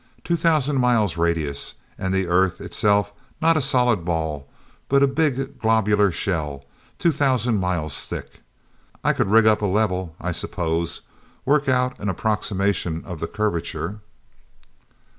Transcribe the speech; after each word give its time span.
"Two 0.23 0.35
thousand 0.35 0.77
miles 0.77 1.15
radius—and 1.15 2.11
the 2.11 2.25
earth 2.25 2.59
itself 2.59 3.13
not 3.39 3.55
a 3.55 3.61
solid 3.61 4.03
ball, 4.03 4.49
but 4.89 5.03
a 5.03 5.07
big 5.07 5.59
globular 5.59 6.11
shell 6.11 6.65
two 6.97 7.11
thousand 7.11 7.57
miles 7.59 8.07
thick. 8.07 8.41
I 9.03 9.13
could 9.13 9.29
rig 9.29 9.45
up 9.45 9.61
a 9.61 9.67
level, 9.67 10.15
I 10.19 10.31
suppose; 10.31 11.01
work 11.45 11.69
out 11.69 11.99
an 11.99 12.09
approximation 12.09 13.05
of 13.05 13.19
the 13.19 13.27
curvature." 13.27 13.99